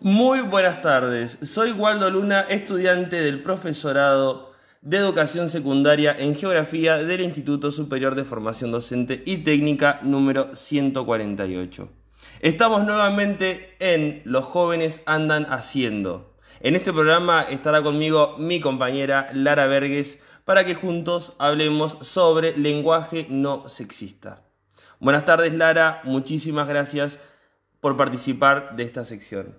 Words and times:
Muy 0.00 0.40
buenas 0.40 0.80
tardes, 0.80 1.36
soy 1.42 1.72
Waldo 1.72 2.08
Luna, 2.10 2.46
estudiante 2.48 3.20
del 3.20 3.42
profesorado 3.42 4.54
de 4.80 4.96
educación 4.96 5.50
secundaria 5.50 6.16
en 6.18 6.34
geografía 6.34 6.96
del 6.96 7.20
Instituto 7.20 7.70
Superior 7.70 8.14
de 8.14 8.24
Formación 8.24 8.72
Docente 8.72 9.22
y 9.26 9.38
Técnica 9.38 10.00
número 10.02 10.56
148. 10.56 11.90
Estamos 12.40 12.84
nuevamente 12.86 13.76
en 13.80 14.22
Los 14.24 14.46
jóvenes 14.46 15.02
andan 15.04 15.44
haciendo. 15.50 16.29
En 16.58 16.74
este 16.74 16.92
programa 16.92 17.42
estará 17.42 17.82
conmigo 17.82 18.34
mi 18.38 18.60
compañera 18.60 19.28
Lara 19.32 19.66
Verges 19.66 20.18
para 20.44 20.64
que 20.64 20.74
juntos 20.74 21.34
hablemos 21.38 21.96
sobre 22.02 22.56
lenguaje 22.56 23.26
no 23.30 23.68
sexista. 23.68 24.42
Buenas 24.98 25.24
tardes 25.24 25.54
Lara, 25.54 26.00
muchísimas 26.04 26.68
gracias 26.68 27.18
por 27.80 27.96
participar 27.96 28.76
de 28.76 28.82
esta 28.82 29.04
sección. 29.04 29.56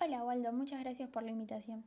Hola 0.00 0.24
Waldo, 0.24 0.52
muchas 0.52 0.80
gracias 0.80 1.08
por 1.10 1.22
la 1.22 1.30
invitación. 1.30 1.84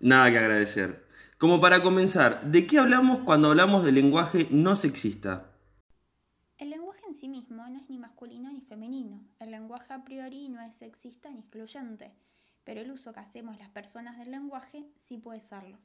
Nada 0.00 0.30
que 0.30 0.38
agradecer. 0.38 1.04
Como 1.38 1.60
para 1.60 1.82
comenzar, 1.82 2.42
¿de 2.42 2.66
qué 2.66 2.78
hablamos 2.78 3.20
cuando 3.20 3.50
hablamos 3.50 3.84
de 3.84 3.92
lenguaje 3.92 4.48
no 4.50 4.74
sexista? 4.74 5.50
El 6.56 6.70
lenguaje 6.70 7.02
en 7.06 7.14
sí 7.14 7.28
mismo 7.28 7.68
no 7.68 7.78
es 7.78 7.88
ni 7.88 7.98
masculino 7.98 8.50
ni 8.50 8.60
femenino. 8.60 9.20
A 9.90 10.04
priori 10.04 10.50
no 10.50 10.60
es 10.60 10.74
sexista 10.74 11.30
ni 11.30 11.38
excluyente, 11.38 12.12
pero 12.62 12.82
el 12.82 12.90
uso 12.90 13.14
que 13.14 13.20
hacemos 13.20 13.58
las 13.58 13.70
personas 13.70 14.18
del 14.18 14.30
lenguaje 14.30 14.84
sí 14.96 15.16
puede 15.16 15.40
serlo. 15.40 15.78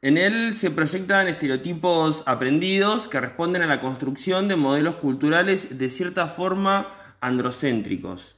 En 0.00 0.16
él 0.16 0.54
se 0.54 0.70
proyectan 0.70 1.28
estereotipos 1.28 2.22
aprendidos 2.26 3.08
que 3.08 3.20
responden 3.20 3.60
a 3.60 3.66
la 3.66 3.80
construcción 3.80 4.48
de 4.48 4.56
modelos 4.56 4.94
culturales 4.96 5.78
de 5.78 5.90
cierta 5.90 6.26
forma 6.26 6.94
androcéntricos, 7.20 8.36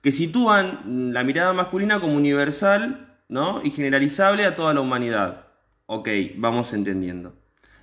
que 0.00 0.10
sitúan 0.10 1.12
la 1.12 1.22
mirada 1.22 1.52
masculina 1.52 2.00
como 2.00 2.16
universal 2.16 3.16
¿no? 3.28 3.60
y 3.62 3.70
generalizable 3.70 4.44
a 4.44 4.56
toda 4.56 4.74
la 4.74 4.80
humanidad. 4.80 5.46
Ok, 5.86 6.08
vamos 6.36 6.72
entendiendo. 6.72 7.36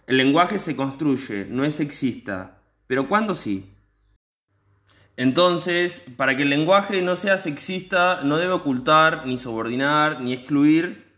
El 0.08 0.18
lenguaje 0.18 0.60
se 0.60 0.76
construye, 0.76 1.46
no 1.46 1.64
es 1.64 1.76
sexista, 1.76 2.58
pero 2.88 3.08
¿cuándo 3.08 3.34
sí? 3.34 3.72
Entonces, 5.22 6.02
para 6.18 6.36
que 6.36 6.42
el 6.42 6.50
lenguaje 6.50 7.04
no 7.04 7.16
sea 7.16 7.38
sexista, 7.38 8.22
no 8.24 8.40
debe 8.40 8.54
ocultar, 8.54 9.28
ni 9.28 9.38
subordinar, 9.38 10.20
ni 10.20 10.34
excluir 10.34 11.12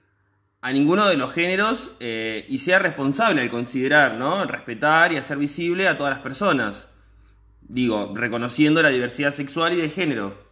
a 0.59 0.73
ninguno 0.73 1.07
de 1.07 1.15
los 1.15 1.31
géneros 1.31 1.91
eh, 2.01 2.45
y 2.49 2.57
sea 2.57 2.79
responsable 2.79 3.41
al 3.41 3.49
considerar, 3.49 4.15
¿no? 4.15 4.43
respetar 4.43 5.13
y 5.13 5.15
hacer 5.15 5.37
visible 5.37 5.87
a 5.87 5.95
todas 5.95 6.11
las 6.11 6.19
personas. 6.19 6.89
Digo, 7.61 8.11
reconociendo 8.13 8.81
la 8.81 8.89
diversidad 8.89 9.33
sexual 9.33 9.71
y 9.71 9.77
de 9.77 9.89
género. 9.89 10.51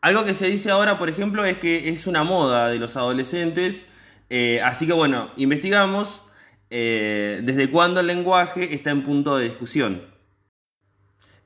Algo 0.00 0.24
que 0.24 0.34
se 0.34 0.46
dice 0.46 0.70
ahora, 0.70 0.96
por 0.96 1.08
ejemplo, 1.08 1.44
es 1.44 1.58
que 1.58 1.88
es 1.88 2.06
una 2.06 2.22
moda 2.22 2.68
de 2.68 2.78
los 2.78 2.96
adolescentes. 2.96 3.84
eh, 4.30 4.60
así 4.62 4.86
que 4.86 4.92
bueno, 4.92 5.32
investigamos 5.36 6.22
eh, 6.70 7.40
desde 7.42 7.68
cuándo 7.68 7.98
el 7.98 8.06
lenguaje 8.06 8.72
está 8.76 8.90
en 8.90 9.02
punto 9.02 9.36
de 9.38 9.48
discusión. 9.48 10.15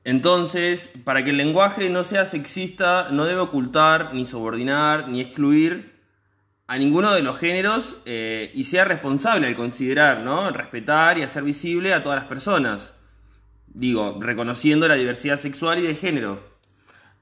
Entonces, 0.03 0.89
para 1.03 1.23
que 1.23 1.29
el 1.29 1.37
lenguaje 1.37 1.89
no 1.89 2.03
sea 2.03 2.25
sexista, 2.25 3.09
no 3.11 3.25
debe 3.25 3.41
ocultar, 3.41 4.13
ni 4.13 4.25
subordinar, 4.25 5.07
ni 5.09 5.21
excluir 5.21 5.91
a 6.67 6.77
ninguno 6.77 7.13
de 7.13 7.21
los 7.21 7.37
géneros 7.37 7.97
eh, 8.05 8.49
y 8.53 8.63
sea 8.63 8.85
responsable 8.85 9.47
al 9.47 9.55
considerar, 9.55 10.21
¿no? 10.21 10.49
respetar 10.51 11.17
y 11.17 11.21
hacer 11.21 11.43
visible 11.43 11.93
a 11.93 12.01
todas 12.01 12.17
las 12.17 12.29
personas. 12.29 12.93
Digo, 13.67 14.17
reconociendo 14.21 14.87
la 14.87 14.95
diversidad 14.95 15.37
sexual 15.37 15.79
y 15.79 15.81
de 15.83 15.95
género. 15.95 16.51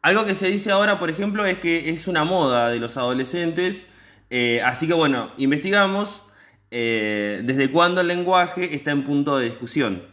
Algo 0.02 0.24
que 0.24 0.36
se 0.36 0.48
dice 0.48 0.72
ahora, 0.72 1.00
por 1.00 1.10
ejemplo, 1.10 1.46
es 1.46 1.58
que 1.58 1.90
es 1.90 2.08
una 2.08 2.24
moda 2.24 2.70
de 2.70 2.80
los 2.80 2.96
adolescentes. 2.96 3.86
eh, 4.30 4.62
así 4.64 4.88
que 4.88 4.94
bueno, 4.94 5.32
investigamos 5.38 6.24
eh, 6.72 7.42
desde 7.44 7.72
cuándo 7.72 8.02
el 8.02 8.08
lenguaje 8.08 8.76
está 8.76 8.92
en 8.92 9.04
punto 9.04 9.38
de 9.38 9.46
discusión. 9.46 10.04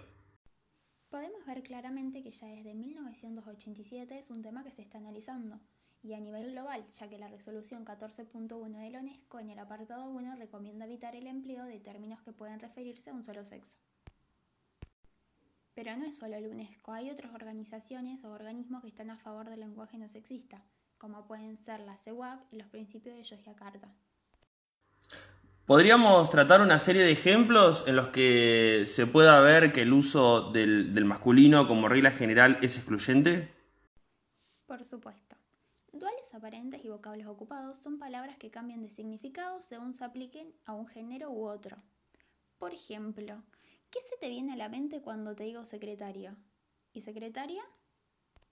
Claramente 1.62 2.22
que 2.22 2.30
ya 2.30 2.48
desde 2.48 2.74
1987 2.74 4.18
es 4.18 4.30
un 4.30 4.42
tema 4.42 4.62
que 4.62 4.70
se 4.70 4.82
está 4.82 4.98
analizando, 4.98 5.58
y 6.02 6.12
a 6.12 6.20
nivel 6.20 6.52
global, 6.52 6.86
ya 6.90 7.08
que 7.08 7.18
la 7.18 7.28
resolución 7.28 7.84
14.1 7.84 8.78
de 8.78 8.90
la 8.90 9.00
UNESCO 9.00 9.40
en 9.40 9.50
el 9.50 9.58
apartado 9.58 10.10
1 10.10 10.36
recomienda 10.36 10.84
evitar 10.84 11.16
el 11.16 11.26
empleo 11.26 11.64
de 11.64 11.80
términos 11.80 12.22
que 12.22 12.32
pueden 12.32 12.60
referirse 12.60 13.10
a 13.10 13.14
un 13.14 13.24
solo 13.24 13.44
sexo. 13.44 13.78
Pero 15.74 15.96
no 15.96 16.04
es 16.04 16.18
solo 16.18 16.36
el 16.36 16.46
UNESCO, 16.46 16.92
hay 16.92 17.10
otras 17.10 17.34
organizaciones 17.34 18.22
o 18.24 18.30
organismos 18.30 18.82
que 18.82 18.88
están 18.88 19.10
a 19.10 19.16
favor 19.16 19.48
del 19.48 19.60
lenguaje 19.60 19.98
no 19.98 20.08
sexista, 20.08 20.62
como 20.98 21.26
pueden 21.26 21.56
ser 21.56 21.80
la 21.80 21.96
CEWAP 21.96 22.52
y 22.52 22.56
los 22.56 22.68
principios 22.68 23.16
de 23.16 23.22
Yogyakarta. 23.22 23.94
¿Podríamos 25.66 26.30
tratar 26.30 26.60
una 26.60 26.78
serie 26.78 27.02
de 27.02 27.10
ejemplos 27.10 27.82
en 27.88 27.96
los 27.96 28.10
que 28.10 28.84
se 28.86 29.04
pueda 29.08 29.40
ver 29.40 29.72
que 29.72 29.82
el 29.82 29.92
uso 29.92 30.52
del, 30.52 31.04
masculino 31.04 31.66
como 31.66 31.88
regla 31.88 32.12
general 32.12 32.60
es 32.62 32.76
excluyente? 32.76 33.52
Por 34.66 34.84
supuesto. 34.84 35.34
Duales 35.92 36.32
aparentes 36.34 36.84
y 36.84 36.88
vocablos 36.88 37.26
ocupados 37.26 37.78
son 37.78 37.98
palabras 37.98 38.36
que 38.38 38.52
cambian 38.52 38.80
de 38.80 38.90
significado 38.90 39.60
según 39.60 39.92
se 39.92 40.04
apliquen 40.04 40.54
a 40.66 40.72
un 40.72 40.86
género 40.86 41.32
u 41.32 41.48
otro. 41.48 41.76
Por 42.58 42.72
ejemplo, 42.72 43.42
¿qué 43.90 43.98
se 44.08 44.16
te 44.20 44.28
viene 44.28 44.52
a 44.52 44.56
la 44.56 44.68
mente 44.68 45.02
cuando 45.02 45.34
te 45.34 45.42
digo 45.42 45.64
secretaria? 45.64 46.36
¿Y 46.92 47.00
secretaria? 47.00 47.64